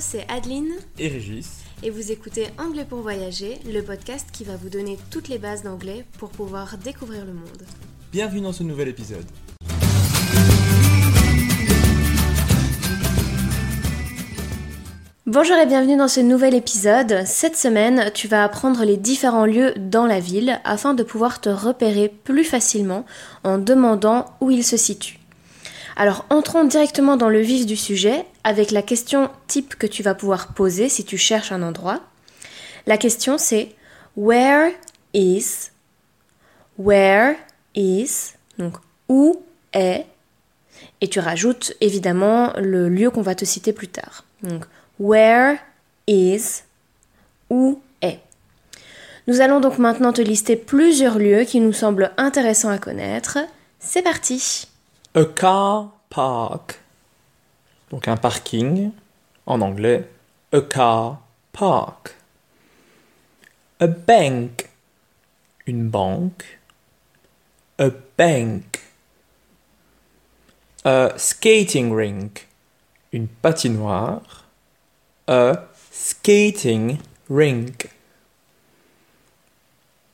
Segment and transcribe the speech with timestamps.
[0.00, 1.64] C'est Adeline et Régis.
[1.82, 5.64] et vous écoutez Anglais pour voyager, le podcast qui va vous donner toutes les bases
[5.64, 7.62] d'anglais pour pouvoir découvrir le monde.
[8.12, 9.24] Bienvenue dans ce nouvel épisode.
[15.26, 17.22] Bonjour et bienvenue dans ce nouvel épisode.
[17.26, 21.48] Cette semaine, tu vas apprendre les différents lieux dans la ville afin de pouvoir te
[21.48, 23.04] repérer plus facilement
[23.42, 25.18] en demandant où ils se situent.
[25.98, 30.14] Alors entrons directement dans le vif du sujet avec la question type que tu vas
[30.14, 32.00] pouvoir poser si tu cherches un endroit.
[32.86, 33.74] La question c'est
[34.16, 34.70] Where
[35.12, 35.70] is
[36.78, 37.34] Where
[37.74, 38.74] is Donc
[39.08, 39.42] où
[39.72, 40.06] est
[41.00, 44.24] et tu rajoutes évidemment le lieu qu'on va te citer plus tard.
[44.44, 44.66] Donc
[45.00, 45.56] where
[46.06, 46.62] is
[47.50, 48.20] où est.
[49.26, 53.38] Nous allons donc maintenant te lister plusieurs lieux qui nous semblent intéressants à connaître.
[53.80, 54.68] C'est parti.
[55.18, 56.78] A car park.
[57.90, 58.92] Donc un parking.
[59.46, 60.08] En anglais,
[60.52, 62.14] a car park.
[63.80, 64.68] A bank.
[65.66, 66.44] Une banque.
[67.80, 68.78] A bank.
[70.84, 72.46] A skating rink.
[73.12, 74.44] Une patinoire.
[75.26, 77.90] A skating rink.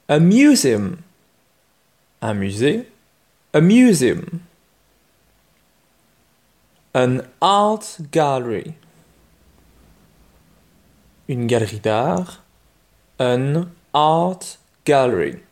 [0.08, 0.96] A museum.
[2.22, 2.88] Un musée.
[3.52, 4.40] A museum.
[6.96, 8.76] An art gallery.
[11.28, 12.40] Une galerie d'art.
[13.18, 15.42] An art gallery.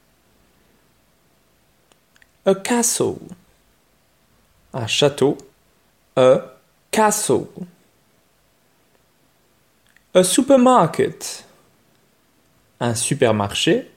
[2.47, 3.27] A castle.
[4.73, 5.37] Un château.
[6.17, 6.43] A
[6.93, 7.49] castle.
[10.15, 11.45] A supermarket.
[12.79, 13.89] Un supermarché.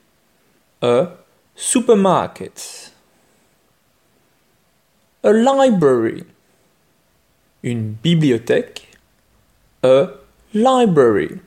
[0.82, 1.10] A
[1.56, 2.92] supermarket.
[5.24, 6.35] A library.
[7.66, 8.88] Une bibliothèque.
[9.82, 10.12] A
[10.54, 11.40] library.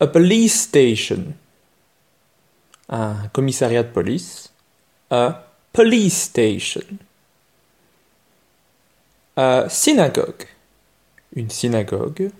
[0.00, 1.34] A police station.
[2.88, 4.50] Un commissariat de police.
[5.08, 6.98] A police station.
[9.36, 10.48] A synagogue.
[11.36, 12.32] Une synagogue.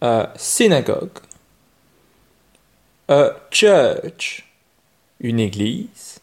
[0.00, 1.20] A synagogue.
[3.08, 4.44] A church.
[5.20, 6.18] Une église.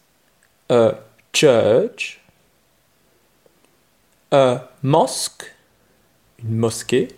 [0.70, 0.96] A
[1.32, 2.21] church.
[4.34, 5.54] A mosque.
[6.40, 7.10] Une mosquée.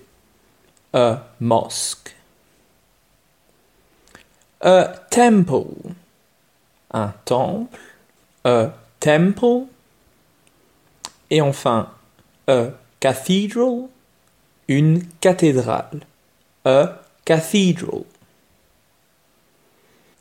[0.93, 2.15] A mosque.
[4.61, 5.93] A temple.
[6.91, 7.77] Un temple.
[8.43, 9.67] A temple.
[11.29, 11.91] Et enfin,
[12.47, 12.69] a
[12.99, 13.89] cathedral.
[14.67, 16.01] Une cathédrale.
[16.65, 18.05] A cathedral.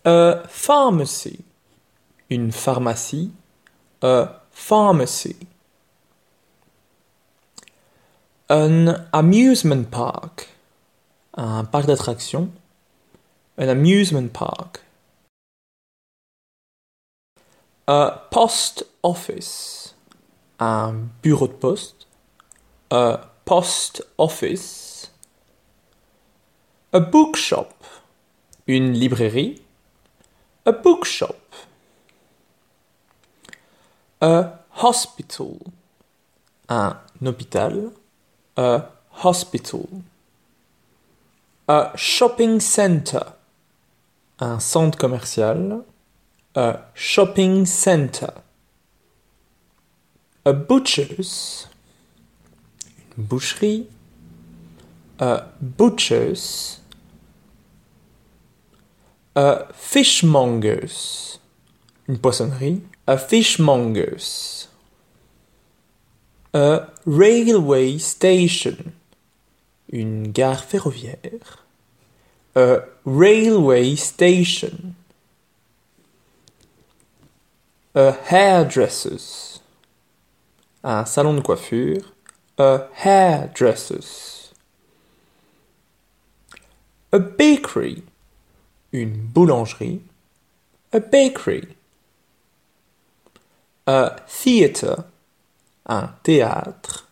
[0.05, 1.39] A pharmacy.
[2.29, 3.33] Une pharmacie.
[4.03, 5.37] A pharmacy.
[8.53, 10.47] An amusement park.
[11.33, 12.51] Un parc d'attractions.
[13.57, 14.85] An amusement park.
[17.87, 19.95] A post office.
[20.59, 22.07] Un bureau de poste.
[22.91, 25.11] A post office.
[26.93, 27.73] A bookshop.
[28.67, 29.63] Une librairie.
[30.67, 31.41] A bookshop.
[34.21, 35.57] A hospital.
[36.69, 37.93] Un hôpital.
[38.57, 39.89] A hospital.
[41.69, 43.33] A shopping center.
[44.39, 45.85] Un centre commercial.
[46.55, 48.35] A shopping center.
[50.45, 51.69] A butcher's.
[53.17, 53.87] Une boucherie.
[55.19, 56.81] A butcher's.
[59.35, 61.39] A fishmonger's.
[62.09, 62.83] Une poissonnerie.
[63.07, 64.62] A fishmonger's.
[66.55, 68.93] A railway station.
[69.91, 71.65] Une gare ferroviaire.
[72.55, 74.95] A railway station.
[77.95, 79.61] A hairdresser's.
[80.85, 82.05] Un salon de coiffure.
[82.59, 84.53] A hairdresser's.
[87.13, 88.03] A bakery.
[88.93, 90.03] Une boulangerie.
[90.93, 91.77] A bakery.
[93.87, 95.07] A theatre.
[95.87, 97.08] Un théâtre.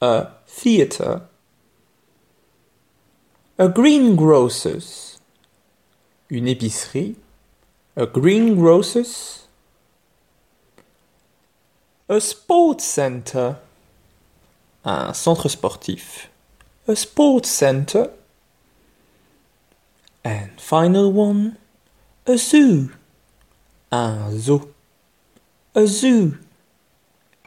[0.00, 1.22] A theatre.
[3.58, 5.20] A greengrocer's.
[6.30, 7.16] Une épicerie.
[7.96, 9.48] A greengrocer's.
[12.08, 13.56] A sports center.
[14.84, 16.30] Un centre sportif.
[16.88, 18.10] A sports center.
[20.24, 21.56] And final one.
[22.26, 22.90] A zoo.
[23.92, 24.74] Un zoo.
[25.74, 26.38] A zoo.